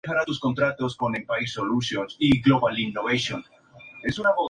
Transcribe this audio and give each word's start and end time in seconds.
Sus 0.01 0.01
padres 0.01 0.01
fueron 0.01 0.01
Aurelio 0.01 0.01
Fernández 0.01 1.55
Concha 1.55 2.15
y 2.17 2.31
Victoria 2.31 2.59
Masías 2.61 3.29
García. 3.31 4.35